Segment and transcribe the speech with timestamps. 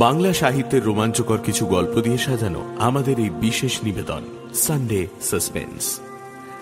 [0.00, 4.22] বাংলা সাহিত্যের রোমাঞ্চকর কিছু গল্প দিয়ে সাজানো আমাদের এই বিশেষ নিবেদন
[4.54, 6.00] সানডে সাসপেন্স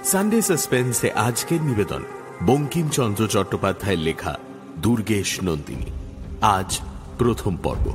[0.05, 2.03] সানডে সাসপেন্সে আজকের নিবেদন
[2.47, 4.39] বঙ্কিমচন্দ্র চট্টোপাধ্যায়ের লেখা
[4.79, 5.91] দুর্গেশ নন্দিনী।
[6.41, 6.81] আজ
[7.19, 7.87] প্রথম পর্ব।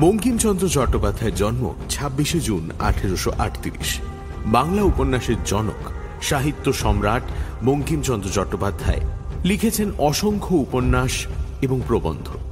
[0.00, 3.98] বঙ্কিমচন্দ্র চট্টোপাধ্যায়ের জন্ম ছাব্বিশে জুন আঠেরোশো আটত্রিশ।
[4.46, 5.82] বাংলা উপন্যাসের জনক,
[6.22, 7.22] সাহিত্য সম্রাট
[7.64, 9.00] বঙ্কিমচন্দ্র চট্টোপাধ্যায়
[9.44, 11.26] লিখেছেন অসংখ্য উপন্যাস
[11.62, 12.45] এবং প্রবন্ধ।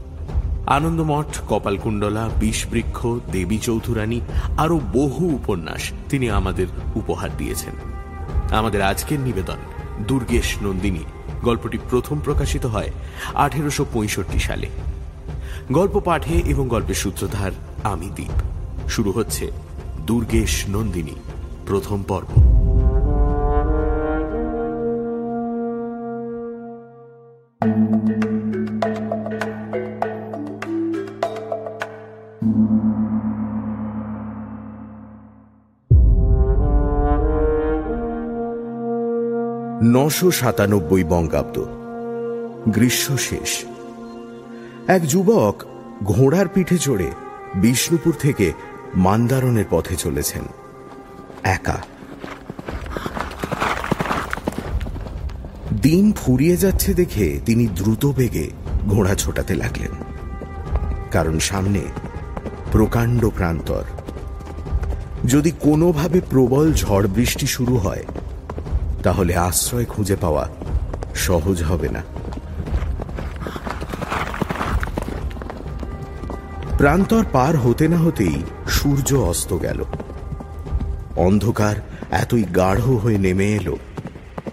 [0.66, 4.20] আনন্দমঠ, কপালকুণ্ডলা, বিষবৃক্ষ, দেবী চৌধুরানী,
[4.56, 7.72] আরও বহু উপন্যাস তিনি আমাদের উপহার দিয়েছেন।
[8.50, 9.56] আমাদের আজকের নিবেদন,
[10.06, 11.05] দুর্গেশ নন্দিনী।
[11.42, 12.91] গল্পটি প্রথম প্রকাশিত হয়
[13.34, 13.86] আঠেরোশো
[14.41, 14.69] সালে।
[15.72, 17.52] গল্প পাঠে এবং গল্পের সূত্রধার
[17.83, 18.41] আমি দ্বীপ
[18.89, 19.50] শুরু হচ্ছে
[20.06, 21.14] দুর্গেশ নন্দিনী,
[21.67, 22.53] প্রথম পর্ব।
[40.05, 41.64] নশো সাতানব্বই বঙ্গাব্দ।
[42.69, 43.64] গ্রীষ্ম শেষ।
[44.88, 45.62] এক যুবক
[46.05, 47.11] ঘোড়ার পিঠে চড়ে
[47.55, 48.52] বিষ্ণুপুর থেকে
[48.94, 50.42] মান্দারণের পথে চলেছেন।
[51.42, 51.83] একা।
[55.83, 58.50] দিন ফুরিয়ে যাচ্ছে দেখে তিনি দ্রুত বেগে
[58.89, 59.91] ঘোড়া ছোটাতে লাগলেন।
[61.11, 61.80] কারণ সামনে
[62.72, 63.84] প্রকাণ্ড প্রান্তর
[65.27, 68.05] যদি কোনোভাবে প্রবল ঝড় বৃষ্টি শুরু হয়
[69.05, 70.48] তাহলে আশ্রয় খুঁজে পাওয়া
[71.14, 72.02] সহজ হবে না।
[76.78, 79.84] প্রান্তর পার হতে না হতেই সূর্য অস্ত গেল।
[81.17, 81.77] অন্ধকার
[82.11, 83.77] এতই গাঢ় হয়ে নেমে এলো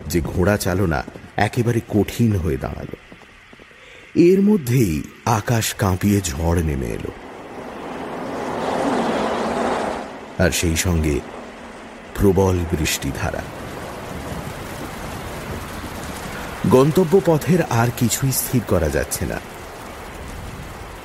[0.07, 1.03] যে ঘোড়া চালনা
[1.37, 2.91] একেবারে কঠিন হয়ে দাঁড়াল।
[4.15, 7.11] এর মধ্যেই আকাশ কাঁপিয়ে ঝড় নেমে এলো।
[10.43, 11.19] আর সেই সঙ্গে
[12.15, 13.43] প্রবল বৃষ্টিধারা।
[16.69, 19.39] গন্তব্য পথের আর কিছুই স্থির করা যাচ্ছে না।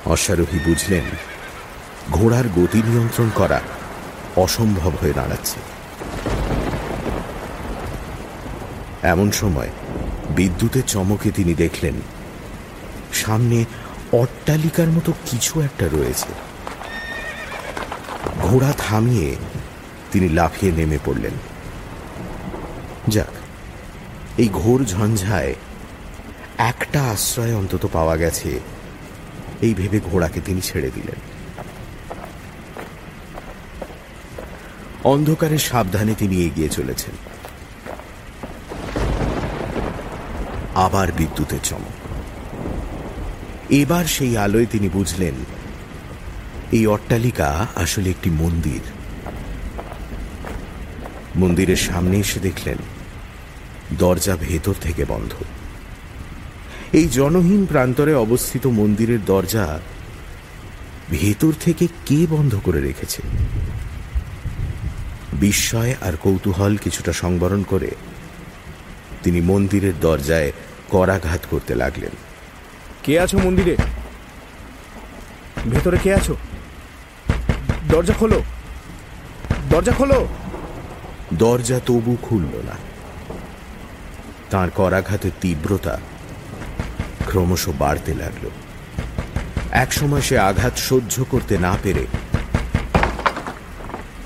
[0.06, 1.02] অশ্বারোহী বুঝলেন,
[2.12, 3.60] ঘোড়ার গতি নিয়ন্ত্রণ করা
[4.36, 5.60] অসম্ভব হয়ে দাঁড়াচ্ছে।
[9.02, 9.68] এমন সময়
[10.30, 11.94] বিদ্যুতের চমকে তিনি দেখলেন,
[13.12, 13.64] সামনে
[14.12, 16.32] অট্টালিকার মতো কিছু একটা রয়েছে।
[18.42, 19.36] ঘোড়া থামিয়ে
[20.12, 21.32] তিনি লাফিয়ে নেমে পড়লেন।
[23.08, 23.35] যাক
[24.38, 25.54] এই ঘোর ঝঞ্ঝায়
[26.58, 28.60] একটা আশ্রয় অন্তত পাওয়া গেছে।
[29.62, 31.20] এই ভেবে ঘোড়াকে তিনি ছেড়ে দিলেন।
[35.04, 37.14] অন্ধকারে সাবধানে তিনি এগিয়ে চলেছেন।
[40.74, 41.96] আবার বিদ্যুতের চমক।
[43.70, 45.34] এবার সেই আলোয় তিনি বুঝলেন,
[46.72, 48.80] এই অট্টালিকা আসলে একটি মন্দির।
[51.36, 52.76] মন্দিরের সামনে এসে দেখলেন
[53.92, 55.32] দরজা ভেতর থেকে বন্ধ।
[56.92, 59.80] এই জনহীন প্রান্তরে অবস্থিত মন্দিরের দরজা
[61.10, 63.22] ভেতর থেকে কে বন্ধ করে রেখেছে?
[65.32, 67.90] বিস্ময় আর কৌতূহল কিছুটা সংবরণ করে
[69.22, 70.52] তিনি মন্দিরের দরজায়
[70.88, 72.10] করাঘাত করতে লাগলেন।
[73.02, 73.76] কে আছো মন্দিরে?
[75.70, 76.36] ভেতরে কে আছো?
[77.88, 78.42] দরজা খোলো।
[79.70, 80.28] দরজা খোলো।
[81.34, 82.95] দরজা তবু খুলল না।
[84.50, 86.00] তাঁর করাঘাতের তীব্রতা
[87.26, 88.50] ক্রমশ বাড়তে লাগল।
[89.70, 92.06] একসময় সে আঘাত সহ্য করতে না পেরে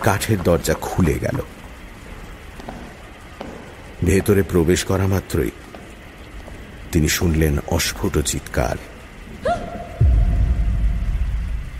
[0.02, 1.42] কাঠের দরজা খুলে গেল।
[4.04, 5.50] ভেতরে প্রবেশ করা মাত্রই
[6.92, 8.76] তিনি শুনলেন অস্ফুট চিৎকার।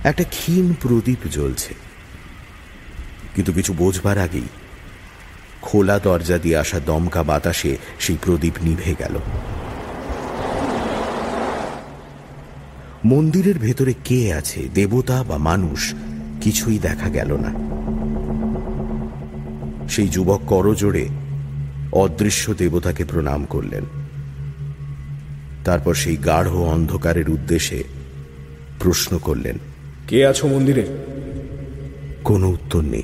[0.05, 1.75] একটা ক্ষীণ প্রদীপ জ্বলছে।
[3.35, 4.49] কিন্তু কিছু বোঝবার আগেই
[5.63, 9.19] খোলা দরজা দিয়ে আসা দমকা বাতাসে সেই প্রদীপ নিভে গেল।
[13.05, 15.95] মন্দিরের ভেতরে কে আছে দেবতা বা মানুষ
[16.41, 17.53] কিছুই দেখা গেল না।
[19.89, 21.09] সেই যুবক করজোড়ে
[21.93, 23.85] অদৃশ্য দেবতাকে প্রণাম করলেন।
[25.65, 27.85] তারপর সেই গাঢ় অন্ধকারের উদ্দেশ্যে
[28.79, 29.59] প্রশ্ন করলেন
[30.09, 30.87] কে আছো মন্দিরে?
[32.25, 33.03] কোনো উত্তর নেই।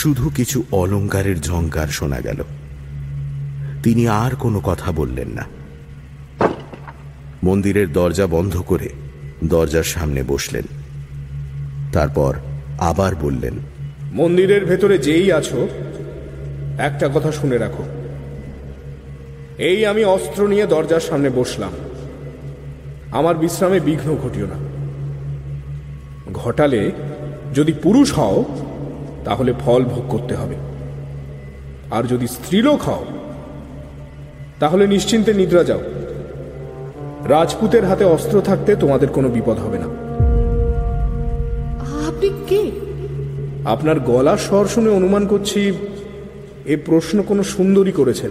[0.00, 2.42] শুধু কিছু অলঙ্কারের ঝঙ্কার শোনা গেল।
[3.82, 5.46] তিনি আর কোনো কথা বললেন না।
[7.44, 8.88] মন্দিরের দরজা বন্ধ করে
[9.44, 10.64] দরজার সামনে বসলেন।
[11.92, 12.36] তারপর
[12.78, 13.54] আবার বললেন,
[14.12, 15.68] মন্দিরের ভেতরে যেই আছো,
[16.78, 17.84] একটা কথা শুনে রাখো।
[19.58, 21.72] এই আমি অস্ত্র নিয়ে দরজার সামনে বসলাম।
[23.12, 24.58] আমার বিশ্রামে বিঘ্ন ঘটিও না।
[26.32, 26.92] ঘটালে
[27.54, 28.44] যদি পুরুষ হও
[29.24, 30.54] তাহলে ফল ভোগ করতে হবে।
[31.90, 33.04] আর যদি স্ত্রীলোক হও
[34.60, 35.80] তাহলে নিশ্চিন্তে নিদ্রা যাও।
[37.24, 39.84] রাজপুতের হাতে অস্ত্র থাকতে তোমাদের কোনো বিপদ হবে না।
[42.08, 42.70] আপনি কে?
[43.64, 45.72] আপনার গলার স্বর শুনে অনুমান করছি
[46.66, 48.30] এ প্রশ্ন কোনো সুন্দরী করেছেন।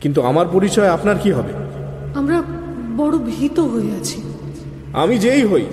[0.00, 1.52] কিন্তু আমার পরিচয় আপনার কি হবে?
[2.14, 2.42] আমরা
[2.96, 4.22] বড় ভীত হয়ে আছি।
[4.92, 5.66] আমি যেই হই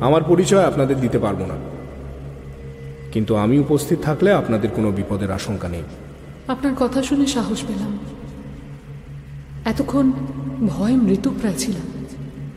[0.00, 1.77] আমার পরিচয় আপনাদের দিতে পারব না।
[3.12, 5.82] কিন্তু আমি উপস্থিত থাকলে আপনাদের কোনো বিপদের আশঙ্কা নেই।
[6.48, 7.98] আপনার কথা শুনে সাহস পেলাম।
[9.64, 10.12] এতক্ষণ
[10.66, 12.04] ভয় মৃত্যুপ্রায় ছিলাম।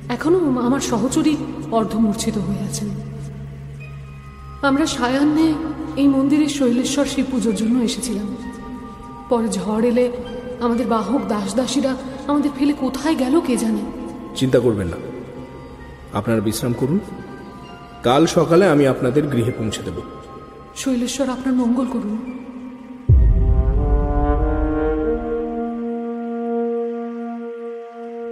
[0.10, 1.36] এখনও আমার সহচরী
[1.72, 2.90] অর্ধমূর্ছিত হয়ে আছেন।
[4.62, 5.54] আমরা সায়ান্নে
[5.96, 8.36] এই মন্দিরের শৈলেশ্বর শিব পুজোর জন্য এসেছিলাম।
[9.30, 10.12] পরে ঝড় এলে
[10.62, 11.96] আমাদের বাহক দাস দাসীরা
[12.28, 13.80] আমাদের ফেলে কোথায় গেল কে জানে?
[14.36, 14.98] চিন্তা করবেন না।
[16.14, 17.00] আপনারা বিশ্রাম করুন।
[18.04, 20.21] কাল সকালে আমি আপনাদের গৃহে পৌঁছে দেব।
[20.76, 22.18] শৈলেশ্বর আপনার মঙ্গল করুন।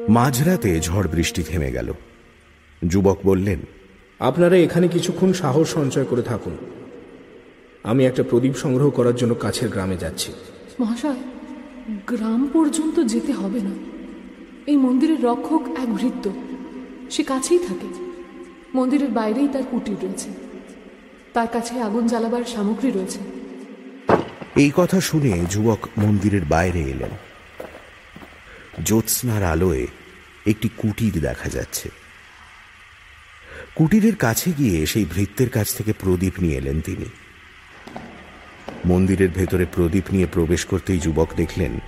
[0.10, 1.94] মাঝরাতে ঝড় বৃষ্টি থেমে গেল।
[2.88, 3.60] যুবক বললেন
[4.20, 6.58] আপনারা এখানে কিছুক্ষণ সাহস সঞ্চয় করে থাকুন।
[7.84, 10.34] আমি একটা প্রদীপ সংগ্রহ করার জন্য কাছের গ্রামে যাচ্ছি।
[10.80, 11.16] মহাশয়
[12.08, 13.72] গ্রাম পর্যন্ত যেতে হবে না।
[14.68, 16.30] এই মন্দিরের রক্ষক এক ভৃত্য।
[17.10, 17.88] সে কাছেই থাকে।
[18.76, 20.49] মন্দিরের বাইরেই তার কুটির রয়েছে।
[21.34, 23.20] তার কাছে আগুন জ্বালাবার সামগ্রী রয়েছে।
[24.56, 27.10] এই কথা শুনে যুবক মন্দিরের বাইরে এলেন।
[28.86, 29.88] জ্যোৎস্নার আলোয়
[30.48, 31.90] একটি কুটির দেখা যাচ্ছে।
[33.76, 37.06] কুটিরের কাছে গিয়ে সেই ভৃত্যের কাছ থেকে প্রদীপ নিয়ে এলেন তিনি।
[38.86, 41.80] মন্দিরের ভেতরে প্রদীপ নিয়ে প্রবেশ করতেই যুবক দেখলেন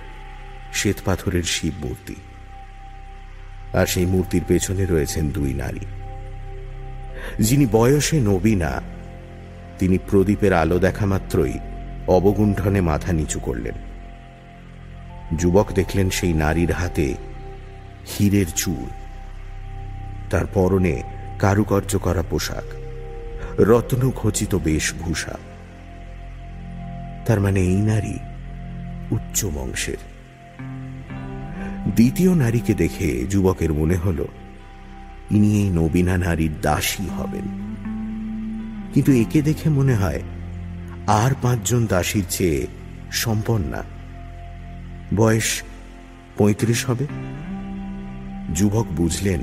[0.74, 2.14] শ্বেত পাথরের শিব মূর্তি।
[3.72, 5.80] আর সেই মূর্তির পেছনে রয়েছেন দুই নারী।
[7.38, 8.82] যিনি বয়সে নবীনা
[9.78, 11.58] তিনি প্রদীপের আলো দেখা মাত্রই
[12.08, 13.74] অবগুণ্ঠনে মাথা নিচু করলেন।
[15.38, 17.14] যুবক দেখলেন সেই নারীর হাতে
[18.10, 18.90] হীরের চূড়
[20.30, 21.02] তার পরনে
[21.38, 22.64] কারুকার্য করা পোশাক
[23.60, 25.38] রত্ন খচিত বেশভূষা।
[27.26, 28.18] তার মানে এই নারী
[29.10, 29.96] উচ্চ বংশের।
[31.94, 34.24] দ্বিতীয় নারীকে দেখে যুবকের মনে হল,
[35.30, 37.71] ইনি এই নবীনা নারীর দাসী হবেন।
[38.94, 40.22] কিন্তু একে দেখে মনে হয়
[41.06, 42.66] আর পাঁচজন দাসীর চেয়ে
[43.12, 43.84] সম্পন্না
[45.16, 45.62] বয়স
[46.38, 47.06] পঁয়ত্রিশ হবে।
[48.54, 49.40] যুবক বুঝলেন,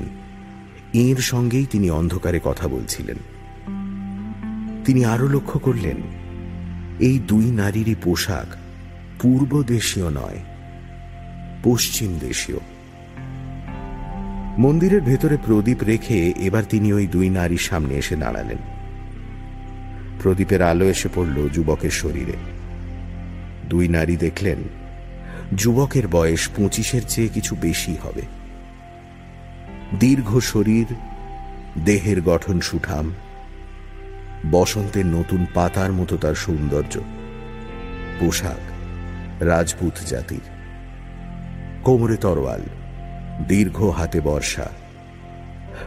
[0.92, 3.16] এর সঙ্গেই তিনি অন্ধকারে কথা বলছিলেন।
[4.84, 5.96] তিনি আরও লক্ষ্য করলেন,
[7.00, 8.46] এই দুই নারীরই পোশাক
[9.22, 10.38] পূর্ব দেশীয় নয়,
[11.62, 12.58] পশ্চিম দেশীয়।
[14.58, 18.58] মন্দিরের ভেতরে প্রদীপ রেখে এবার তিনি ওই দুই নারীর সামনে এসে দাঁড়ালেন।
[20.22, 22.32] প্রদীপের আলো এসে পড়ল যুবকের শরীরে।
[23.68, 24.56] দুই নারী দেখলেন,
[25.56, 28.22] যুবকের বয়স পঁচিশের চেয়ে কিছু বেশি হবে।
[29.98, 30.86] দীর্ঘ শরীর,
[31.84, 33.14] দেহের গঠন সুঠাম,
[34.50, 37.00] বসন্তের নতুন পাতার মতো তার সৌন্দর্য।
[38.20, 38.62] পোশাক,
[39.42, 40.40] রাজপুত জাতির।
[41.82, 42.62] কোমরে তরোয়াল,
[43.48, 44.70] দীর্ঘ হাতে বর্ষা।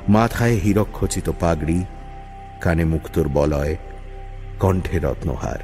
[0.10, 1.86] মাথায় হীরক্ষচিত পাগড়ি,
[2.62, 3.76] কানে মুক্তোর বলয়
[4.64, 5.62] কণ্ঠে রত্নহার।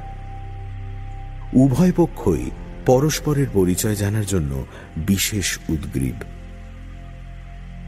[1.52, 2.50] উভয় পক্ষই
[2.86, 4.66] পরস্পরের পরিচয় জানার জন্য
[4.96, 6.14] বিশেষ উদ্গ্রীব।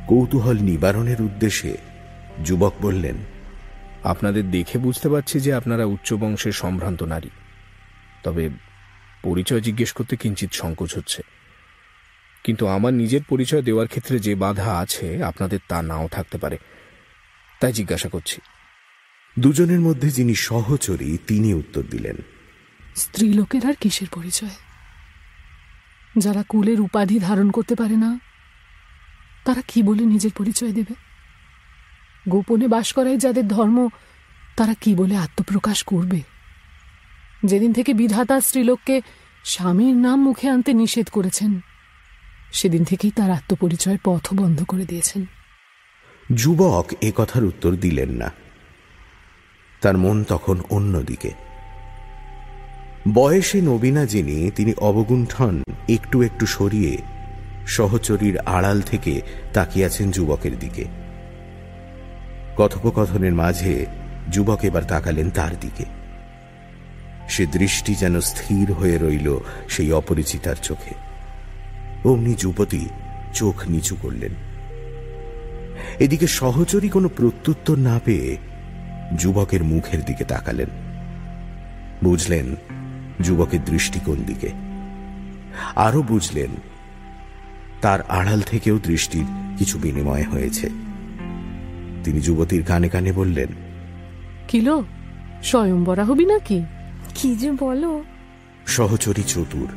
[0.09, 1.77] কৌতূহল নিবারণের উদ্দেশ্যে
[2.45, 3.15] যুবক বললেন,
[4.05, 7.31] আপনাদের দেখে বুঝতে পারছি যে আপনারা উচ্চ বংশের সম্ভ্রান্ত নারী।
[8.23, 8.51] তবে
[9.23, 11.23] পরিচয় জিজ্ঞেস করতে কিঞ্চিত সংকোচ হচ্ছে।
[12.45, 16.59] কিন্তু আমার নিজের পরিচয় দেওয়ার ক্ষেত্রে যে বাধা আছে, আপনাদের তা নাও থাকতে পারে।
[17.61, 18.41] তাই জিজ্ঞাসা করছি।
[19.39, 22.17] দুজনের মধ্যে যিনি সহচরী তিনি উত্তর দিলেন।
[22.97, 24.51] স্ত্রীলোকের আর কিসের পরিচয়?
[26.19, 28.21] যারা কুলের উপাধি ধারণ করতে পারে না
[29.45, 30.95] তারা কি বলে নিজের পরিচয় দেবে?
[32.29, 33.89] গোপনে বাস করাই যাদের ধর্ম
[34.57, 36.21] তারা কি বলে আত্মপ্রকাশ করবে?
[37.45, 39.01] যেদিন থেকে বিধাতা স্ত্রীলোককে
[39.45, 41.61] স্বামীর নাম মুখে আনতে নিষেধ করেছেন
[42.53, 45.27] সেদিন থেকেই তার আত্মপরিচয়ের পথ বন্ধ করে দিয়েছেন।
[46.35, 48.42] যুবক এ কথার উত্তর দিলেন না।
[49.83, 51.31] তার মন তখন অন্যদিকে।
[53.15, 56.99] বয়সে নবীনা যিনি, তিনি অবগুণ্ঠন একটু একটু সরিয়ে
[57.67, 59.21] সহচরীর আড়াল থেকে
[59.53, 60.85] তাকিয়াছেন যুবকের দিকে।
[62.57, 63.87] কথোপকথনের মাঝে
[64.33, 65.85] যুবক এবার তাকালেন তার দিকে।
[67.29, 70.95] সে দৃষ্টি যেন স্থির হয়ে রইল সেই অপরিচিতার চোখে।
[72.09, 72.87] অমনি যুবতী
[73.35, 74.33] চোখ নিচু করলেন।
[75.99, 78.37] এদিকে সহচরী কোনো প্রত্যুত্তর না পেয়ে
[79.19, 80.69] যুবকের মুখের দিকে তাকালেন।
[82.05, 82.57] বুঝলেন
[83.21, 84.49] যুবকের দৃষ্টিকোণ দিকে।
[85.77, 86.51] আরও বুঝলেন
[87.81, 89.25] তার আড়াল থেকেও দৃষ্টির
[89.59, 90.71] কিছু বিনিময় হয়েছে।
[92.05, 93.49] তিনি যুবতীর কানে কানে বললেন
[94.49, 94.85] কিলো
[95.43, 96.63] স্বয়ংবরা হবি নাকি?
[97.15, 98.05] কি যে বলো।
[98.67, 99.69] সহচরী চতুর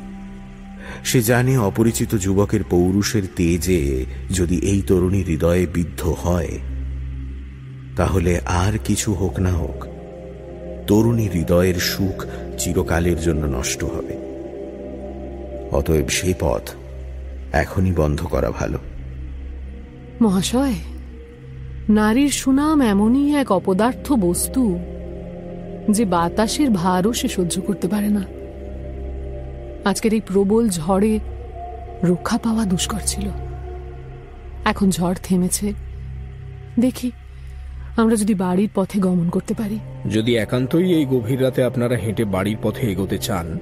[1.04, 6.48] সে জানে অপরিচিত যুবকের পৌরুষের তেজে যদি এই তরুণী হৃদয়ে বিদ্ধ হয়
[7.96, 9.86] তাহলে আর কিছু হোক না হোক,
[10.86, 12.24] তরুণী হৃদয়ের সুখ
[12.58, 14.14] চিরকালের জন্য নষ্ট হবে।
[15.72, 16.70] অতএব সে পথ
[17.52, 18.78] এখনই বন্ধ করা ভালো।
[20.20, 20.74] মহাশয়,
[21.88, 24.78] নারীর সুনাম এমনই এক অপদার্থ বস্তু
[25.90, 28.24] যে বাতাসের ভারও সে সহ্য করতে পারে না।
[29.88, 31.18] আজকের এই প্রবল ঝড়ে
[32.04, 33.28] রক্ষা পাওয়া দুষ্কর ছিল।
[34.64, 35.72] এখন ঝড় থেমেছে।
[36.80, 37.10] দেখি
[37.96, 39.78] আমরা যদি বাড়ির পথে গমন করতে পারি।
[40.10, 43.58] যদি একান্তই এই গভীর রাতে আপনারা হেঁটে বাড়ির পথে এগোতে চান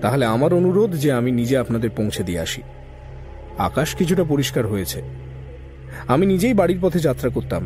[0.00, 2.62] তাহলে আমার অনুরোধ যে আমি নিজে আপনাদের পৌঁছে দিয়ে আসি।
[3.58, 5.02] আকাশ কিছুটা পরিষ্কার হয়েছে।
[6.08, 7.62] আমি নিজেই বাড়ির পথে যাত্রা করতাম।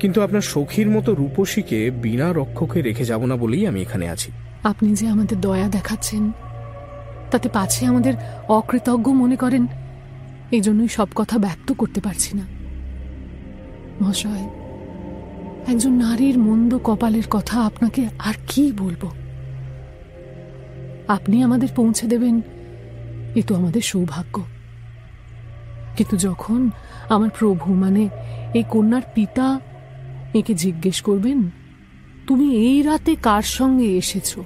[0.00, 4.30] কিন্তু আপনার সখীর মতো রূপসীকে বিনা রক্ষকে রেখে যাব না বলেই আমি এখানে আছি।
[4.64, 6.30] আপনি যে আমাদের দয়া দেখাচ্ছেন
[7.30, 8.14] তাতে পাছে আমাদের
[8.48, 9.66] অকৃতজ্ঞ মনে করেন
[10.52, 12.44] এই জন্যই সব কথা ব্যক্ত করতে পারছি না।
[14.00, 14.44] মহাশয়
[15.68, 19.10] একজন নারীর মন্দ কপালের কথা আপনাকে আর কি বলব?
[21.08, 22.40] আপনি আমাদের পৌঁছে দেবেন,
[23.34, 24.44] এ তো আমাদের সৌভাগ্য।
[25.96, 26.70] কিন্তু যখন
[27.08, 28.08] আমার প্রভু মানে
[28.54, 29.60] এই কন্যার পিতা,
[30.34, 31.50] একে জিজ্ঞেস করবেন,
[32.26, 34.38] তুমি এই রাতে কার সঙ্গে এসেছ?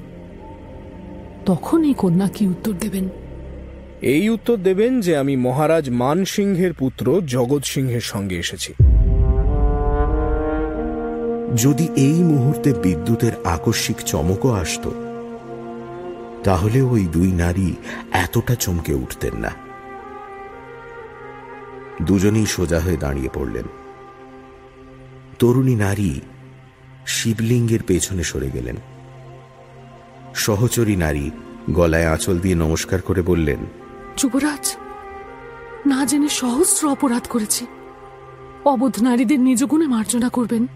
[1.47, 3.09] তখন এই কন্যা কি উত্তর দেবেন?
[4.03, 8.75] এই উত্তর দেবেন যে আমি মহারাজ মান সিংহের পুত্র জগৎ সিংহের সঙ্গে এসেছি।
[11.57, 14.91] যদি এই মুহূর্তে বিদ্যুতের আকস্মিক চমকও আসত,
[16.45, 17.75] তাহলে ওই দুই নারী
[18.13, 19.51] এতটা চমকে উঠতেন না।
[22.03, 23.65] দুজনেই সোজা হয়ে দাঁড়িয়ে পড়লেন।
[25.39, 26.21] তরুণী নারী
[27.07, 28.77] শিবলিঙ্গের পেছনে সরে গেলেন।
[30.35, 31.31] সহচরী নারী
[31.71, 33.59] গলায় আঁচল দিয়ে নমস্কার করে বললেন,
[34.17, 34.77] যুবরাজ,
[35.87, 37.67] না জেনে সহস্র অপরাধ করেছি।
[38.65, 40.67] অবোধ নারীদের নিজ গুণে মার্জনা করবেন।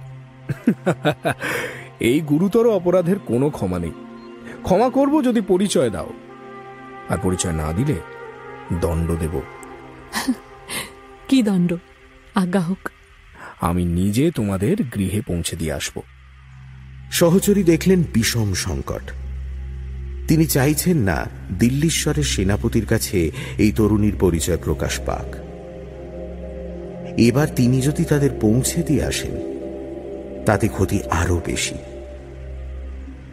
[2.01, 3.93] এই গুরুতর অপরাধের কোনো ক্ষমা নেই।
[4.63, 6.11] ক্ষমা করব যদি পরিচয় দাও।
[7.09, 7.95] আর পরিচয় না দিলে
[8.81, 9.41] দণ্ড দেব।
[11.29, 11.75] কি দণ্ড?
[12.35, 12.91] আজ্ঞা হোক।
[13.61, 16.01] আমি নিজে তোমাদের গৃহে পৌঁছে দিয়ে আসব।
[17.13, 19.13] সহচরী দেখলেন বিষম সংকট।
[20.29, 21.27] তিনি চাইছেন না
[21.59, 25.35] দিল্লীশ্বরের সেনাপতির কাছে এই তরুণীর পরিচয় প্রকাশ পাক।
[27.19, 29.52] এবার তিনি যদি তাদের পৌঁছে দিয়ে আসেন
[30.47, 31.75] তাতে ক্ষতি আরও বেশি।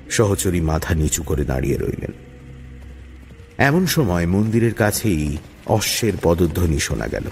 [0.09, 2.11] সহচরী মাথা নিচু করে দাঁড়িয়ে রইলেন।
[3.57, 7.23] এমন সময় মন্দিরের কাছেই অশ্বের পদধ্বনি শোনা গেল।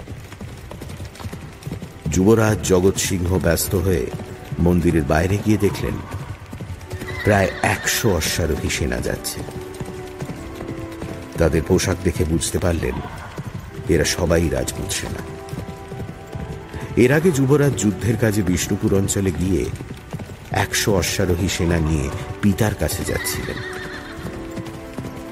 [2.10, 4.06] যুবরাজ জগৎ সিংহ ব্যস্ত হয়ে
[4.58, 5.94] মন্দিরের বাইরে গিয়ে দেখলেন,
[7.24, 9.40] প্রায় একশো অশ্বারোহী সেনা যাচ্ছে।
[11.38, 12.94] তাদের পোশাক দেখে বুঝতে পারলেন,
[13.88, 15.37] এরা সবাই রাজপুত সেনা।
[16.98, 19.64] এর আগে যুবরাজ যুদ্ধের কাজে বিষ্ণুপুর অঞ্চলে গিয়ে
[20.50, 22.08] একশো অশ্বারোহী সেনা নিয়ে
[22.42, 23.56] পিতার কাছে যাচ্ছিলেন।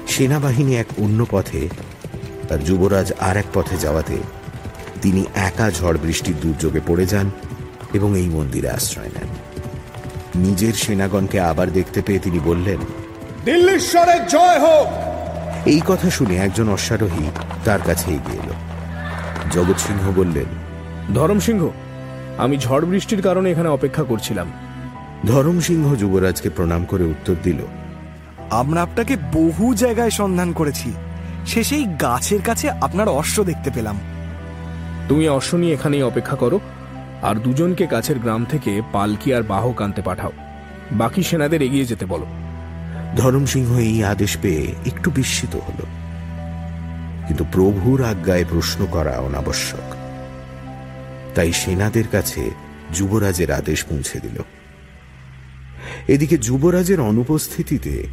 [0.07, 1.69] সেনাবাহিনী এক অন্য পথে
[2.49, 4.17] আর যুবরাজ আর এক পথে যাওয়াতে
[5.01, 7.31] তিনি একা ঝড় বৃষ্টির দুর্যোগে পড়ে যান
[7.93, 9.29] এবং এই মন্দিরে আশ্রয় নেন।
[10.35, 12.77] নিজের সেনাগণকে আবার দেখতে পেয়ে তিনি বললেন
[13.45, 14.87] দিল্লীশ্বরের জয় হোক!
[15.65, 17.25] এই কথা শুনে একজন অশ্বারোহী
[17.65, 18.53] তার কাছে এগিয়ে এলো।
[19.51, 20.66] জগৎ সিংহ বললেন
[21.13, 21.69] ধরম সিংহ
[22.37, 24.51] আমি ঝড় বৃষ্টির কারণে এখানে অপেক্ষা করছিলাম।
[25.25, 27.57] ধরম সিংহ যুবরাজকে প্রণাম করে উত্তর দিল
[28.49, 30.93] আমরা আপনাকে বহু জায়গায় সন্ধান করেছি।
[31.47, 33.99] শেষেই গাছের কাছে আপনার অশ্ব দেখতে পেলাম।
[35.09, 36.59] তুমি অশ্ব নিয়ে এখানেই অপেক্ষা করো
[37.21, 40.31] আর দুজনকে কাছের গ্রাম থেকে পালকি আর বাহক আনতে পাঠাও।
[40.91, 42.25] বাকি সেনাদের এগিয়ে যেতে বলো।
[43.17, 45.79] ধরম সিংহ এই আদেশ পেয়ে একটু বিস্মিত হল।
[47.27, 49.86] কিন্তু প্রভুর আজ্ঞায় প্রশ্ন করা অনাবশ্যক।
[51.37, 52.51] তাই সেনাদের কাছে
[52.93, 54.41] যুবরাজের আদেশ পৌঁছে দিল।
[56.07, 58.03] এদিকে যুবরাজের অনুপস্থিতিতে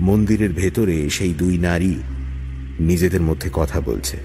[0.00, 1.94] মন্দিরের ভেতরে সেই দুই নারী
[2.80, 4.16] নিজেদের মধ্যে কথা বলছে।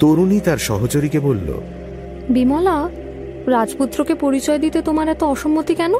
[0.00, 1.48] তরুণী তার সহচরীকে বলল
[2.30, 2.88] বিমলা
[3.46, 5.92] রাজপুত্রকে পরিচয় দিতে তোমার এত অসম্মতি কেন?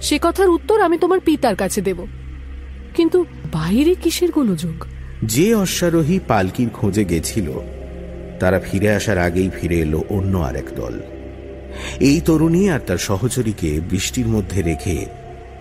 [0.00, 2.06] সে কথার উত্তর আমি তোমার পিতার কাছে দেব।
[2.94, 4.84] কিন্তু বাইরে কিসের গোলযোগ?
[5.24, 7.77] যে অশ্বারোহী পালকির খোঁজে গেছিল
[8.40, 11.00] তারা ফিরে আসার আগেই ফিরে এলো অন্য আরেক দল।
[12.00, 15.06] এই তরুণী আর তার সহচরীকে বৃষ্টির মধ্যে রেখে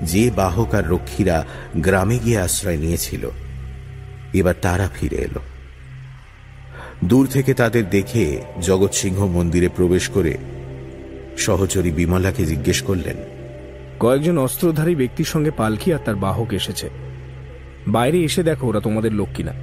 [0.01, 1.46] যে বাহক আর রক্ষীরা
[1.77, 3.29] গ্রামে গিয়ে আশ্রয় নিয়েছিল
[4.34, 5.39] এবার তারা ফিরে এলো।
[7.05, 10.38] দূর থেকে তাদের দেখে জগৎ সিংহ মন্দিরে প্রবেশ করে
[11.38, 13.17] সহচরী বিমলাকে জিজ্ঞেস করলেন
[14.00, 16.89] কয়েকজন অস্ত্রধারী ব্যক্তির সঙ্গে পালকি আর তার বাহক এসেছে।
[17.88, 19.53] বাইরে এসে দেখো ওরা তোমাদের লোক কিনা।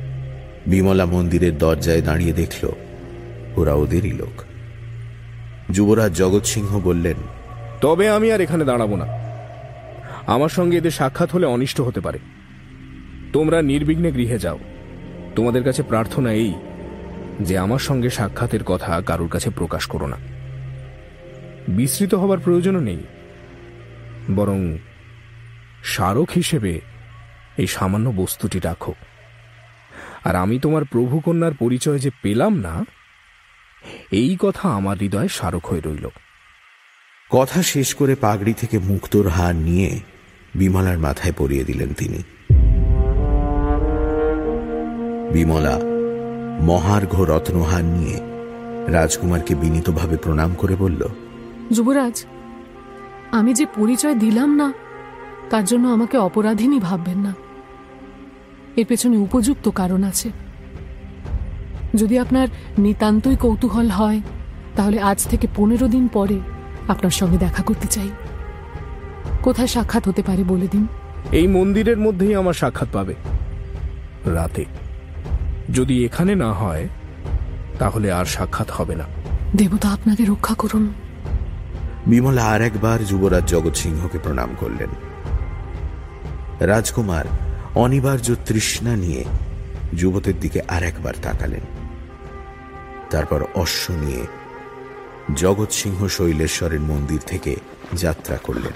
[0.66, 2.64] বিমলা মন্দিরের দরজায় দাঁড়িয়ে দেখল
[3.56, 4.42] ওরা ওদেরই লোক।
[5.70, 7.16] যুবরাজ জগৎ সিংহ বললেন,
[7.80, 9.06] তবে আমি আর এখানে দাঁড়াবো না।
[10.26, 12.18] আমার সঙ্গে এদের সাক্ষাৎ হলে অনিষ্ট হতে পারে।
[13.32, 14.58] তোমরা নির্বিঘ্নে গৃহে যাও।
[15.36, 16.54] তোমাদের কাছে প্রার্থনা এই
[17.40, 20.16] যে আমার সঙ্গে সাক্ষাতের কথা কারোর কাছে প্রকাশ করো না।
[21.68, 22.98] বিস্তৃত হবার প্রয়োজনও নেই।
[24.34, 24.78] বরং
[25.84, 26.80] স্মারক হিসেবে
[27.56, 28.94] এই সামান্য বস্তুটি রাখো।
[30.24, 32.84] আর আমি তোমার প্রভুকন্যার পরিচয় যে পেলাম না
[34.10, 36.08] এই কথা আমার হৃদয়ে স্মারক হয়ে রইল।
[37.30, 40.00] কথা শেষ করে পাগড়ি থেকে মুক্তোর হার নিয়ে
[40.54, 42.22] বিমলার মাথায় পরিয়ে দিলেন তিনি।
[45.32, 45.80] বিমলা
[46.60, 48.20] মহার্ঘ রত্নহার নিয়ে
[48.92, 51.08] রাজকুমারকে বিনীতভাবে প্রণাম করে বলল
[51.72, 52.24] যুবরাজ
[53.30, 54.72] আমি যে পরিচয় দিলাম না
[55.50, 57.34] তার জন্য আমাকে অপরাধিনী ভাববেন না।
[58.76, 60.43] এর পেছনে উপযুক্ত কারণ আছে।
[61.94, 62.48] যদি আপনার
[62.78, 64.20] নিতান্তই কৌতূহল হয়
[64.76, 66.40] তাহলে আজ থেকে পনেরো দিন পরে
[66.88, 68.10] আপনার সঙ্গে দেখা করতে চাই।
[69.42, 70.86] কোথায় সাক্ষাৎ হতে পারে বলে দিন?
[71.32, 73.14] এই মন্দিরের মধ্যেই আমার সাক্ষাৎ পাবে।
[74.24, 74.64] রাতে।
[75.72, 76.88] যদি এখানে না হয়
[77.78, 79.04] তাহলে আর সাক্ষাৎ হবে না।
[79.56, 80.92] দেবতা আপনাকে রক্ষা করুন।
[82.06, 84.88] বিমলা আর একবার যুবরাজ জগৎ সিংহকে প্রণাম করলেন।
[86.60, 87.24] রাজকুমার
[87.74, 89.24] অনিবার্য তৃষ্ণা নিয়ে
[89.96, 91.73] যুবতের দিকে আর একবার তাকালেন।
[93.14, 94.22] তারপর অশ্ব নিয়ে
[95.36, 97.56] জগৎ সিংহ শৈলেশ্বরের মন্দির থেকে
[97.94, 98.74] যাত্রা করলেন।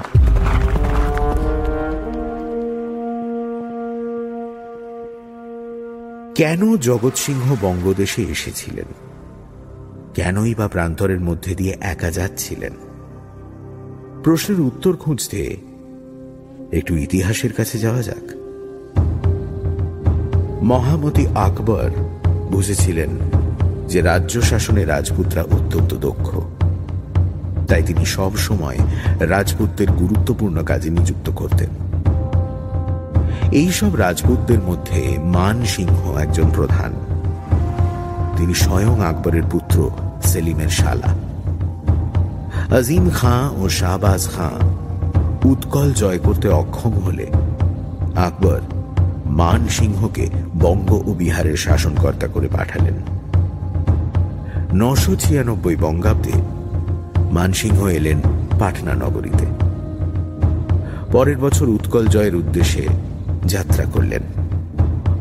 [6.35, 8.89] কেন জগৎ সিংহ বঙ্গদেশে এসেছিলেন?
[10.15, 12.73] কেনই বা প্রান্তরের মধ্যে দিয়ে একা যাচ্ছিলেন?
[14.25, 15.57] প্রশ্নের উত্তর খুঁজতে
[16.73, 18.27] একটু ইতিহাসের কাছে যাওয়া যাক।
[20.63, 21.91] মহামতি আকবর
[22.51, 23.11] বুঝেছিলেন
[23.89, 26.37] যে রাজ্য শাসনে রাজপুতরা অত্যন্ত দক্ষ।
[27.69, 28.79] তাই তিনি সব সময়
[29.21, 31.69] রাজপুতদের গুরুত্বপূর্ণ কাজে নিযুক্ত করতেন।
[33.53, 36.93] এই সব রাজপুতদের মধ্যে মান সিংহ একজন প্রধান।
[38.37, 39.91] তিনি স্বয়ং আকবরের পুত্র
[40.23, 41.15] সেলিমের শালা।
[42.77, 44.55] আজিম খাঁ ও শাহবাজ খাঁ
[45.45, 47.27] উৎকল জয় করতে অক্ষম হলে
[48.17, 48.61] আকবর
[49.27, 50.29] মান সিংহকে
[50.61, 53.18] বঙ্গ ও বিহারের শাসনকর্তা করে পাঠালেন।
[54.75, 56.33] নশো ছিয়ানব্বই বঙ্গাব্দে
[57.33, 58.19] মানসিংহ এলেন
[58.59, 59.47] পাটনা নগরীতে।
[61.13, 62.87] পরের বছর উৎকল জয়ের উদ্দেশ্যে
[63.45, 64.23] যাত্রা করলেন।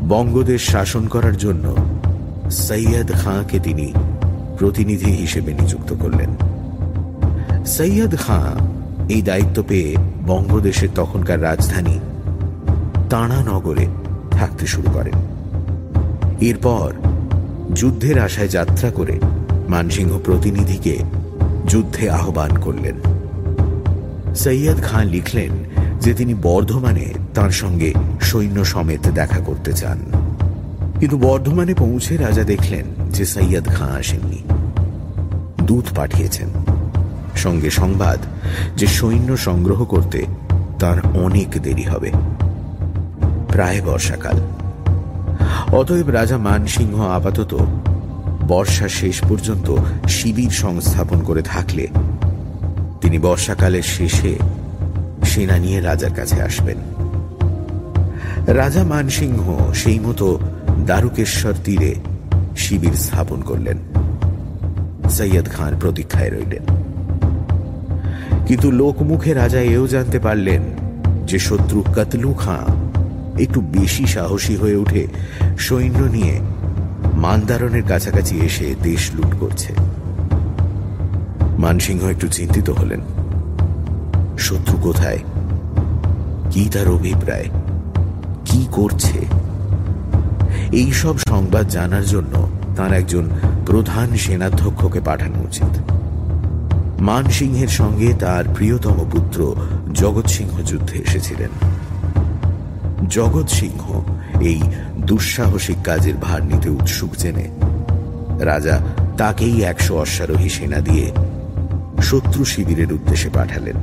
[0.08, 1.76] বঙ্গদেশ শাসন করার জন্য
[2.50, 3.92] সৈয়দ খাঁকে তিনি
[4.58, 6.30] প্রতিনিধি হিসেবে নিযুক্ত করলেন।
[7.66, 8.54] সৈয়দ খাঁ
[9.08, 11.98] এই দায়িত্ব পেয়ে বঙ্গদেশের তখনকার রাজধানী
[13.10, 13.86] তাঁড়া নগরে
[14.30, 15.14] থাকতে শুরু করেন।
[16.40, 16.92] এরপর
[17.74, 19.20] যুদ্ধের আশায় যাত্রা করে
[19.68, 20.98] মানসিংহ প্রতিনিধিকে
[21.66, 22.94] যুদ্ধে আহ্বান করলেন।
[24.34, 25.50] সৈয়দ খান লিখলেন
[26.00, 29.98] যে তিনি বর্ধমানে তার সঙ্গে সৈন্য সমেত দেখা করতে চান।
[31.00, 34.42] কিন্তু বর্ধমানে পৌঁছে রাজা দেখলেন যে সৈয়দ খাঁ আসেননি।
[35.62, 36.48] দূত পাঠিয়েছেন।
[37.36, 38.18] সঙ্গে সংবাদ
[38.76, 40.24] যে সৈন্য সংগ্রহ করতে
[40.78, 42.10] তার অনেক দেরি হবে।
[43.48, 44.40] প্রায় বর্ষাকাল।
[45.74, 47.54] অতএব রাজা মানসিংহ আপাতত
[48.48, 49.76] বর্ষা শেষ পর্যন্ত
[50.08, 51.86] শিবির সংস্থাপন করে থাকলে
[53.00, 54.38] তিনি বর্ষাকালের শেষে
[55.24, 56.76] সেনা নিয়ে রাজার কাছে আসবেন।
[58.46, 60.38] রাজা মানসিংহ সেই মতো
[60.86, 61.94] দারুকেশ্বর তীরে
[62.56, 63.78] শিবির স্থাপন করলেন।
[65.10, 66.64] সৈয়দ খান প্রতীক্ষায় রইলেন।
[68.46, 70.62] কিন্তু লোকমুখে রাজা এও জানতে পারলেন
[71.26, 72.64] যে শত্রু কাতলু খাঁ
[73.40, 75.06] একটু বেশি সাহসী হয়ে উঠে
[75.58, 76.40] সৈন্য নিয়ে
[77.18, 79.74] মানদারণের কাছাকাছি এসে দেশ লুট করছে।
[81.58, 83.00] মানসিংহ একটু চিন্তিত হলেন।
[84.38, 85.18] শত্রু কোথায়?
[86.50, 87.44] কি তার অভিপ্রায়?
[88.44, 89.18] কি করছে?
[90.72, 93.28] এই সব সংবাদ জানার জন্য তার একজন
[93.66, 95.90] প্রধান সেনাধ্যক্ষকে পাঠানো উচিত।
[97.00, 99.54] মানসিংহের সঙ্গে তার প্রিয়তম পুত্র
[99.94, 101.50] জগৎ সিংহ যুদ্ধে এসেছিলেন।
[103.08, 104.00] জগৎ সিংহ
[104.40, 104.62] এই
[105.08, 107.48] দুঃসাহসিক কাজের ভার নিতে উৎসুক জেনে
[108.44, 108.80] রাজা
[109.16, 111.12] তাকেই একশো অশ্বারোহী সেনা দিয়ে
[112.02, 113.76] শত্রু শিবিরের উদ্দেশ্যে পাঠালেন।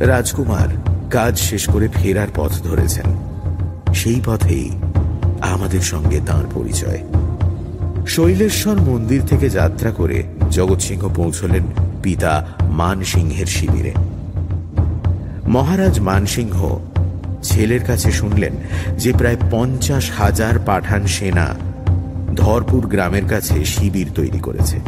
[0.00, 0.68] রাজকুমার
[1.10, 3.08] কাজ শেষ করে ফেরার পথ ধরেছেন।
[3.94, 4.70] সেই পথেই
[5.40, 7.00] আমাদের সঙ্গে তাঁর পরিচয়।
[8.06, 11.62] শৈলেশ্বর মন্দির থেকে যাত্রা করে জগৎসিংহ পৌঁছলেন
[12.02, 13.92] পিতা মানসিংহের শিবিরে।
[15.46, 16.78] মহারাজ মানসিংহ
[17.42, 18.52] ছেলের কাছে শুনলেন
[18.98, 21.46] যে প্রায় পঞ্চাশ হাজার পাঠান সেনা
[22.36, 24.78] ধরপুর গ্রামের কাছে শিবির তৈরি করেছে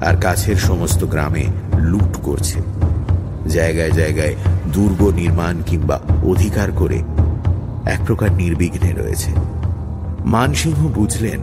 [0.00, 1.44] আর কাছের সমস্ত গ্রামে
[1.78, 2.58] লুট করছে।
[3.48, 4.34] জায়গায় জায়গায়
[4.72, 6.98] দুর্গ নির্মাণ কিংবা অধিকার করে
[7.86, 9.30] এক প্রকার নির্বিঘ্নে রয়েছে।
[10.24, 11.40] মানসিংহ বুঝলেন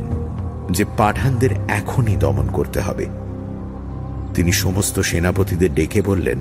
[0.71, 3.05] যে পাঠানদের এখনই দমন করতে হবে।
[4.35, 6.39] তিনি সমস্ত সেনাপতিদের ডেকে বললেন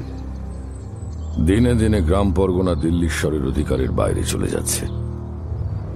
[1.40, 4.86] দিনে দিনে গ্রাম পরগনা দিল্লীশ্বরের অধিকারের বাইরে চলে যাচ্ছে।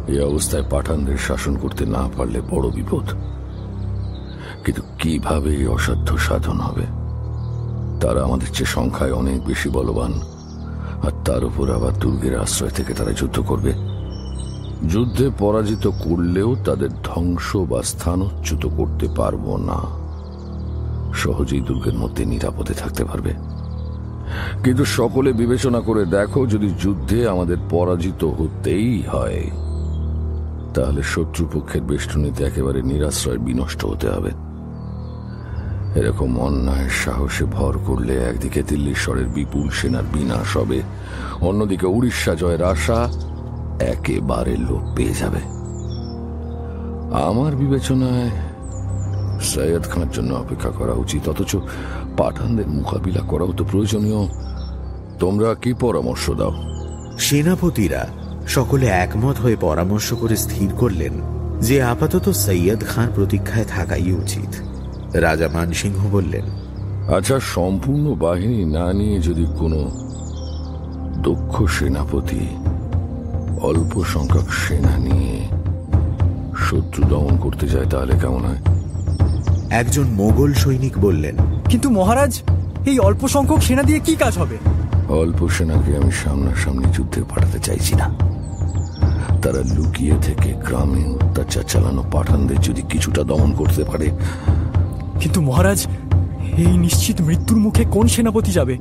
[0.08, 3.04] এই অবস্থায় পাঠানদের শাসন করতে না পারলে বড় বিপদ।
[4.64, 6.82] কিন্তু কীভাবে এই অসাধ্য সাধন হবে?
[8.00, 10.12] তারা আমাদের চেয়ে সংখ্যায় অনেক বেশি বলবান,
[11.02, 13.72] আর তার উপর আবার দুর্গের আশ্রয় থেকে তারা যুদ্ধ করবে।
[14.88, 20.08] যুদ্ধে পরাজিত করলেও তাদের ধ্বংস বা স্থানচ্যুত করতে পারব না।
[21.14, 23.34] সহজেই দুর্গের মধ্যে নিরাপদে থাকতে পারবে।
[24.64, 29.42] কিন্তু সকলে বিবেচনা করে দেখো, যদি যুদ্ধে আমাদের পরাজিত হতেই হয়,
[30.74, 34.30] তাহলে শত্রুপক্ষের বেষ্টনীতে একেবারে নিরাশ্রয় বিনষ্ট হতে হবে।
[36.00, 40.78] এরকম অন্যায়ের সাহসে ভর করলে একদিকে দিল্লীশ্বরের বিপুল সেনার বিনাশ হবে,
[41.40, 42.98] অন্যদিকে উড়িষ্যা জয়ের আশা
[43.92, 45.42] একেবারে লোপ পেয়ে যাবে।
[47.28, 48.30] আমার বিবেচনায়
[49.50, 51.52] সৈয়দ খাঁর জন্য অপেক্ষা করা উচিত, অথচ
[52.18, 54.20] পাঠানদের মোকাবিলা করাও তো প্রয়োজনীয়।
[55.18, 56.52] তোমরা কি পরামর্শ দাও?
[57.18, 58.06] সেনাপতিরা
[58.48, 61.14] সকলে একমত হয়ে পরামর্শ করে স্থির করলেন
[61.60, 64.50] যে আপাতত সৈয়দ খান প্রতীক্ষায় থাকাই উচিত।
[65.16, 66.46] রাজা মানসিংহ বললেন
[67.16, 69.80] আচ্ছা সম্পূর্ণ বাহিনী না নিয়ে যদি কোনো
[71.22, 72.42] দক্ষ সেনাপতি
[73.60, 75.36] অল্প সংখ্যক সেনা নিয়ে
[76.56, 78.62] শত্রু দমন করতে যায় তাহলে কেমন হয়?
[79.70, 81.36] একজন মোগল সৈনিক বললেন
[81.68, 82.42] কিন্তু মহারাজ
[82.86, 84.56] এই অল্প সংখ্যক সেনা দিয়ে কি কাজ হবে?
[85.08, 88.14] অল্প সেনাকে আমি সামনাসামনি যুদ্ধে পাঠাতে চাইছি না।
[89.42, 94.10] তারা লুকিয়ে থেকে গ্রামে অত্যাচার চালানো পাঠানদের যদি কিছুটা দমন করতে পারে।
[95.20, 95.86] কিন্তু মহারাজ
[96.56, 98.78] এই নিশ্চিত মৃত্যুর মুখে কোন সেনাপতি যাবে?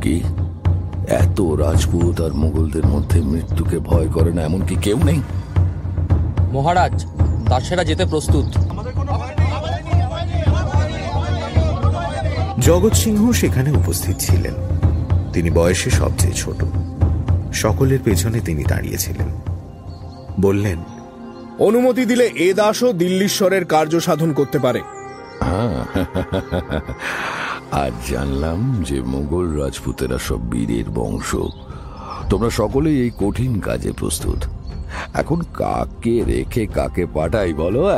[0.00, 0.20] কি?
[1.08, 5.22] এত রাজপুত আর মুঘলদের মধ্যে মৃত্যুকে ভয় করে না এমনকি কেউ নেই।
[6.52, 7.06] মহারাজ
[7.48, 8.44] দাসেরা যেতে প্রস্তুত।
[12.60, 14.54] জগৎ সিংহ সেখানে উপস্থিত ছিলেন।
[15.32, 16.64] তিনি বয়সে সবচেয়ে ছোট।
[17.52, 19.26] সকলের পেছনে তিনি দাঁড়িয়েছিলেন।
[20.40, 20.78] বললেন
[21.58, 24.80] অনুমতি দিলে এ দাসও দিল্লীশ্বরের কার্য সাধন করতে পারে।
[25.40, 25.84] হ্যাঁ
[27.84, 31.36] আজ জানলাম যে মোগল রাজপুতেরা সব বীরের বংশ।
[32.30, 34.38] তোমরা সকলেই এই কঠিন কাজে প্রস্তুত।
[35.14, 37.86] এখন কাকে রেখে কাকে পাঠাই বলো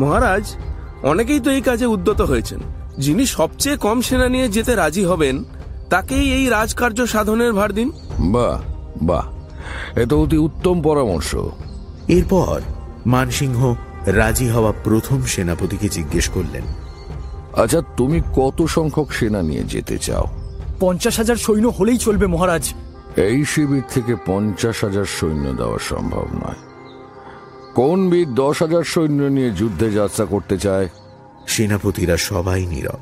[0.00, 0.56] মহারাজ
[1.02, 2.58] অনেকেই তো এই কাজে উদ্যত হয়েছেন।
[2.98, 5.44] যিনি সবচেয়ে কম সেনা নিয়ে যেতে রাজি হবেন
[5.90, 8.60] তাকেই এই রাজকার্য সাধনের ভার দিন। বাহ
[9.02, 9.26] বাহ।
[9.98, 11.36] এ তো অতি উত্তম পরামর্শ।
[12.08, 12.60] এরপর
[13.06, 13.74] মানসিংহ
[14.06, 16.62] রাজি হওয়া প্রথম সেনাপতিকে জিজ্ঞেস করলেন
[17.56, 20.26] আচ্ছা তুমি কত সংখ্যক সেনা নিয়ে যেতে চাও?
[20.80, 22.74] পঞ্চাশ হাজার সৈন্য হলেই চলবে মহারাজ।
[23.16, 26.69] এই শিবির থেকে পঞ্চাশ হাজার সৈন্য দেওয়া সম্ভব নয়।
[27.74, 30.88] কোন বীর দশ হাজার সৈন্য নিয়ে যুদ্ধে যাত্রা করতে চায়?
[31.46, 33.00] সেনাপতিরা সবাই নীরব।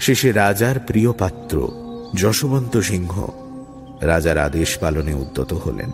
[0.00, 1.68] শেষে রাজার প্রিয় পাত্র
[2.14, 3.28] যশবন্ত সিংহ
[4.00, 5.90] রাজার আদেশ পালনে উদ্যত হলেন।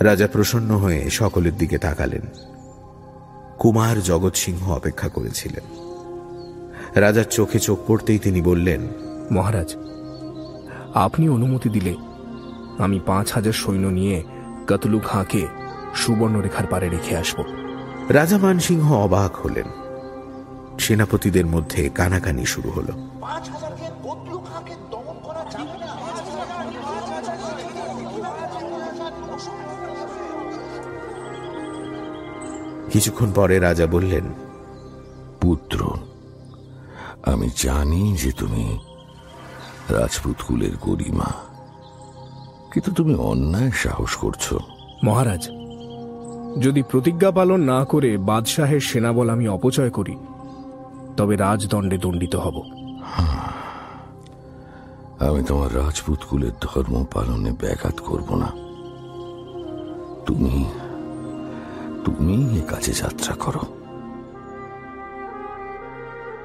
[0.00, 2.22] রাজা প্রসন্ন হয়ে সকলের দিকে তাকালেন।
[3.58, 5.64] কুমার জগৎ সিংহ অপেক্ষা করেছিলেন।
[6.94, 8.80] রাজার চোখে চোখ পড়তেই তিনি বললেন
[9.30, 9.74] মহারাজ
[10.94, 11.96] আপনি অনুমতি দিলে
[12.78, 14.22] আমি পাঁচ হাজার সৈন্য নিয়ে
[14.68, 15.46] কতলু খাঁকে
[15.94, 17.44] সুবর্ণরেখার পারে রেখে আসব।
[18.08, 19.68] রাজা মানসিংহ অবাক হলেন।
[20.78, 22.92] সেনাপতিদের মধ্যে কানাকানি শুরু হলো।
[32.92, 34.24] কিছুক্ষণ পরে রাজা বললেন
[35.40, 35.98] পুত্র
[37.22, 38.78] আমি জানি যে তুমি
[39.88, 41.53] রাজপুত কুলের গরিমা।
[42.74, 44.54] কিন্তু তুমি অন্যায় সাহস করছ।
[45.04, 45.48] মহারাজ
[46.62, 50.16] যদি প্রতিজ্ঞা পালন না করে বাদশাহের সেনাবল আমি অপচয় করি
[51.16, 52.62] তবে রাজদণ্ডে দণ্ডিত হব।
[55.20, 58.48] আমি তোমার রাজপুত কুলের ধর্ম পালনে ব্যাঘাত করব না।
[60.26, 60.64] তুমি
[62.04, 63.60] তুমি তুমি এ কাজে যাত্রা করো।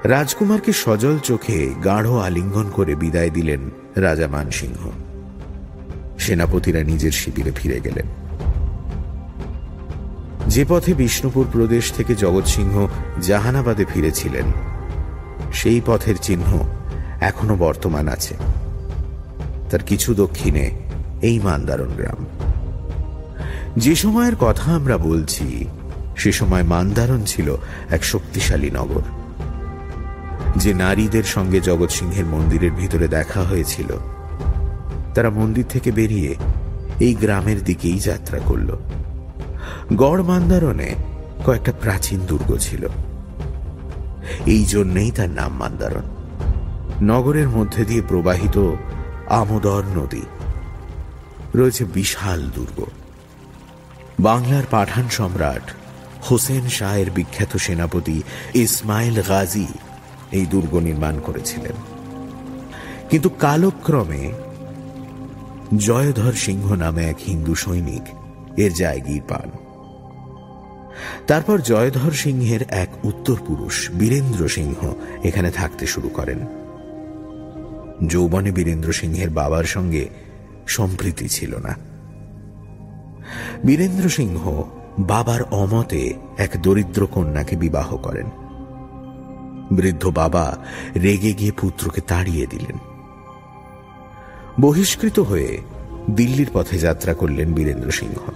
[0.04, 5.09] রাজকুমারকে সজল চোখে গাঢ় আলিঙ্গন করে বিদায় দিলেন রাজা মানসিংহ।
[6.20, 8.06] সেনাপতিরা নিজের শিবিরে ফিরে গেলেন।
[10.46, 12.86] যে পথে বিষ্ণুপুর প্রদেশ থেকে জগৎসিংহ
[13.22, 14.44] জাহানাবাদে ফিরেছিলেন,
[15.52, 16.68] সেই পথের চিহ্ন
[17.20, 18.34] এখনও বর্তমান আছে।
[19.70, 20.70] তার কিছু দক্ষিণে
[21.22, 22.26] এই মান্দারণ গ্রাম।
[23.76, 25.66] যে সময়ের কথা আমরা বলছি,
[26.16, 27.56] সে সময় মান্দারণ ছিল
[27.90, 29.02] এক শক্তিশালী নগর।
[30.56, 33.90] যে নারীদের সঙ্গে জগৎ সিংহের মন্দিরের ভিতরে দেখা হয়েছিল
[35.14, 36.36] তারা মন্দির থেকে বেরিয়ে
[37.00, 38.76] এই গ্রামের দিকেই যাত্রা করল।
[39.96, 40.94] গড় মান্দারণে
[41.46, 42.86] কয়েকটা প্রাচীন দুর্গ ছিল।
[44.46, 46.02] এই জন্যেই তার নাম মান্দারণ।
[47.02, 48.70] নগরের মধ্যে দিয়ে প্রবাহিত
[49.28, 50.22] আমোদর নদী।
[51.54, 52.84] রয়েছে বিশাল দুর্গ।
[54.20, 55.70] বাংলার পাঠান সম্রাট
[56.30, 58.22] হোসেন শাহের বিখ্যাত সেনাপতি
[58.54, 59.66] ইসমাইল গাজী
[60.32, 61.72] এই দুর্গ নির্মাণ করেছিলেন।
[63.10, 64.32] কিন্তু কালক্রমে
[65.78, 68.02] জয়ধর সিংহ নামে এক হিন্দু সৈনিক
[68.56, 69.50] এর জায়গি পান।
[71.26, 74.92] তারপর জয়ধর সিংহের এক উত্তর পুরুষ বীরেন্দ্র সিংহ
[75.24, 76.38] এখানে থাকতে শুরু করেন।
[78.06, 80.08] যৌবনে বীরেন্দ্র সিংহের বাবার সঙ্গে
[80.66, 81.76] সম্প্রীতি ছিল না।
[83.64, 84.62] বীরেন্দ্র সিংহ
[84.98, 88.26] বাবার অমতে এক দরিদ্র কন্যাকে বিবাহ করেন।
[89.72, 90.58] বৃদ্ধ বাবা
[90.96, 92.89] রেগে গিয়ে পুত্রকে তাড়িয়ে দিলেন।
[94.60, 95.58] বহিষ্কৃত হয়ে
[96.10, 98.30] দিল্লির পথে যাত্রা করলেন বীরেন্দ্র সিংহ।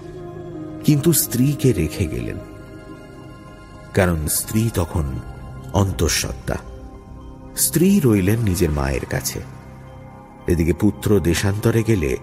[0.85, 2.37] কিন্তু স্ত্রীকে রেখে গেলেন।
[3.95, 5.05] কারণ স্ত্রী তখন
[5.73, 6.57] অন্তঃসত্ত্বা।
[7.57, 9.41] স্ত্রী রইলেন নিজের মায়ের কাছে।
[10.47, 12.17] এদিকে পুত্র দেশান্তরে গেলে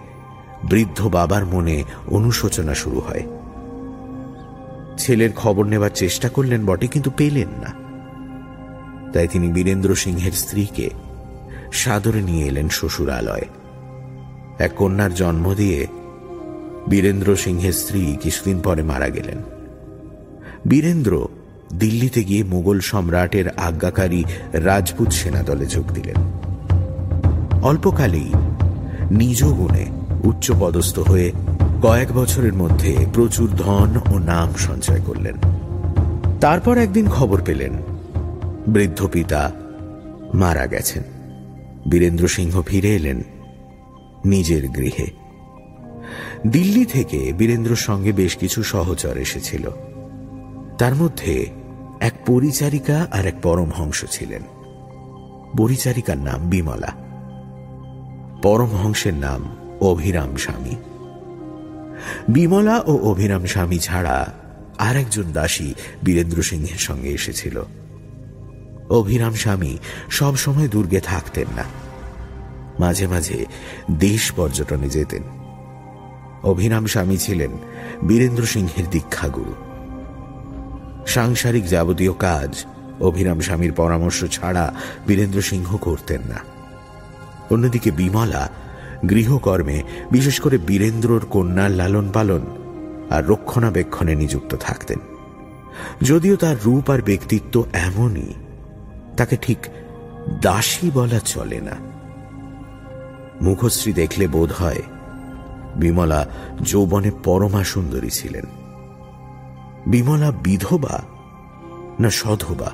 [0.70, 3.24] বৃদ্ধ বাবার মনে অনুশোচনা শুরু হয়।
[4.98, 7.74] ছেলের খবর নেবার চেষ্টা করলেন বটে, কিন্তু পেলেন না।
[9.12, 10.90] তাই তিনি বীরেন্দ্র সিংহের স্ত্রীকে
[11.72, 13.46] সাদরে নিয়ে এলেন শ্বশুরালয়।
[14.62, 15.88] এক কন্যার জন্ম দিয়ে
[16.90, 19.38] বীরেন্দ্র সিংহের স্ত্রী কিছুদিন পরে মারা গেলেন।
[20.68, 21.28] বীরেন্দ্র
[21.80, 26.20] দিল্লিতে গিয়ে মুঘল সম্রাটের আজ্ঞাকারী রাজপুত সেনাদলে যোগ দিলেন।
[27.62, 28.30] অল্পকালেই
[29.12, 29.86] নিজ গুণে
[30.24, 31.32] উচ্চপদস্থ হয়ে
[31.82, 35.36] কয়েক বছরের মধ্যে প্রচুর ধন ও নাম সঞ্চয় করলেন।
[36.42, 37.74] তারপর একদিন খবর পেলেন,
[38.68, 39.42] বৃদ্ধ পিতা
[40.34, 41.04] মারা গেছেন।
[41.90, 43.20] বীরেন্দ্র সিংহ ফিরে এলেন
[44.26, 45.08] নিজের গৃহে।
[46.48, 49.70] দিল্লি থেকে বীরেন্দ্রর সঙ্গে বেশ কিছু সহচর এসেছিল।
[50.78, 51.46] তার মধ্যে
[52.00, 54.42] এক পরিচারিকা আর এক পরমহংস ছিলেন।
[55.58, 56.88] পরিচারিকার নাম বিমলা।
[58.44, 60.76] পরমহংসের নাম অভিরাম স্বামী।
[62.30, 64.34] বিমলা ও অভিরাম স্বামী ছাড়া
[64.78, 67.64] আর একজন দাসী বীরেন্দ্র সিংহের সঙ্গে এসেছিল।
[68.90, 69.78] অভিরাম স্বামী
[70.10, 71.91] সবসময় দুর্গে থাকতেন না।
[72.82, 73.40] মাঝে মাঝে
[73.92, 75.24] দেশ পর্যটনে যেতেন।
[76.44, 77.52] অভিরাম স্বামী ছিলেন
[78.08, 79.54] বীরেন্দ্র সিংহের দীক্ষাগুরু।
[81.08, 82.66] সাংসারিক যাবতীয় কাজ
[83.00, 84.66] অভিরাম স্বামীর পরামর্শ ছাড়া
[85.08, 86.40] বীরেন্দ্র সিংহ করতেন না।
[87.52, 88.50] অন্যদিকে বিমলা
[89.10, 92.44] গৃহকর্মে বিশেষ করে বীরেন্দ্রর কন্যার লালন পালন
[93.10, 95.00] আর রক্ষণাবেক্ষণে নিযুক্ত থাকতেন।
[96.02, 98.34] যদিও তার রূপ আর ব্যক্তিত্ব এমনই,
[99.18, 99.58] তাকে ঠিক
[100.42, 101.91] দাসী বলা চলে না।
[103.42, 104.82] মুখশ্রী দেখলে বোধ হয়
[105.76, 106.28] বিমলা
[106.62, 108.46] যৌবনে পরমা সুন্দরী ছিলেন।
[109.88, 111.02] বিমলা বিধবা
[112.00, 112.72] না সধবা?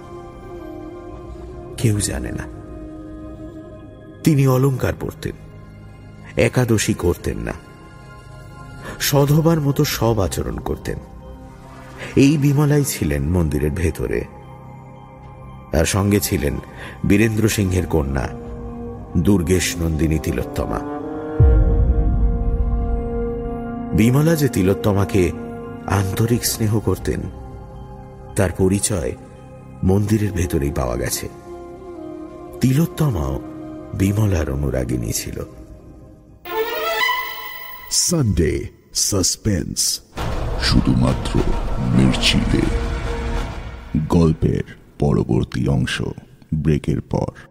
[1.78, 2.44] কেউ জানে না।
[4.24, 5.36] তিনি অলঙ্কার পড়তেন
[6.38, 7.54] একাদশী করতেন না।
[9.00, 11.00] সধবার মতো সব আচরণ করতেন।
[12.16, 14.24] এই বিমলাই ছিলেন মন্দিরের ভেতরে।
[15.72, 16.60] তার সঙ্গে ছিলেন
[17.08, 18.28] বীরেন্দ্র সিংহের কন্যা
[19.18, 20.80] দুর্গেশ নন্দিনী তিলোত্তমা।
[23.94, 25.32] বিমলা যে তিলোত্তমাকে
[25.86, 27.22] আন্তরিক স্নেহ করতেন।
[28.36, 29.16] তার পরিচয়
[29.84, 31.30] মন্দিরের ভেতরেই পাওয়া গেছে।
[32.62, 33.42] তিলোত্তমাও
[33.94, 35.44] বিমলার অনুরাগিনী ছিল।
[37.92, 40.02] সানডে সাসপেন্স
[40.62, 41.40] শুধুমাত্র
[41.96, 42.62] মির্চিলে
[44.10, 44.64] গল্পের
[45.00, 46.02] পরবর্তী অংশ,
[46.54, 47.47] ব্রেকের পর।